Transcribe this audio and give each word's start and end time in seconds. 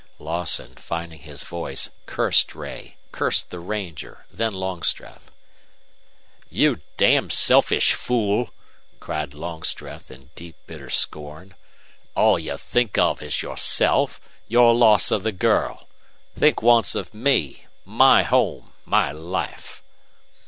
Lawson, 0.17 0.73
finding 0.77 1.19
his 1.19 1.43
voice, 1.43 1.91
cursed 2.07 2.55
Ray, 2.55 2.97
cursed 3.11 3.51
the 3.51 3.59
ranger, 3.59 4.25
then 4.31 4.51
Longstreth. 4.51 5.31
"You 6.49 6.81
damned 6.97 7.31
selfish 7.33 7.93
fool!" 7.93 8.49
cried 8.99 9.35
Longstreth, 9.35 10.09
in 10.09 10.31
deep 10.33 10.55
bitter 10.65 10.89
scorn. 10.89 11.53
"All 12.15 12.39
you 12.39 12.57
think 12.57 12.97
of 12.97 13.21
is 13.21 13.43
yourself 13.43 14.19
your 14.47 14.73
loss 14.73 15.11
of 15.11 15.21
the 15.21 15.31
girl. 15.31 15.87
Think 16.35 16.63
once 16.63 16.95
of 16.95 17.13
ME 17.13 17.67
my 17.85 18.23
home 18.23 18.73
my 18.85 19.11
life!" 19.11 19.83